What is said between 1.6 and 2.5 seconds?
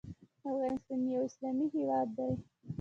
هیواد دی.